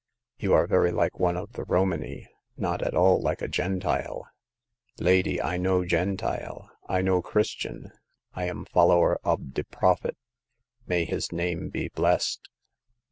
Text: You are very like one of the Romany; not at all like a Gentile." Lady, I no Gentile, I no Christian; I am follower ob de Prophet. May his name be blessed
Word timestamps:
You 0.39 0.55
are 0.55 0.65
very 0.65 0.91
like 0.91 1.19
one 1.19 1.37
of 1.37 1.51
the 1.53 1.63
Romany; 1.63 2.27
not 2.57 2.81
at 2.81 2.95
all 2.95 3.21
like 3.21 3.39
a 3.43 3.47
Gentile." 3.47 4.27
Lady, 4.99 5.39
I 5.39 5.57
no 5.57 5.85
Gentile, 5.85 6.71
I 6.89 7.03
no 7.03 7.21
Christian; 7.21 7.91
I 8.33 8.45
am 8.45 8.65
follower 8.65 9.19
ob 9.23 9.53
de 9.53 9.63
Prophet. 9.63 10.17
May 10.87 11.05
his 11.05 11.31
name 11.31 11.69
be 11.69 11.87
blessed 11.89 12.49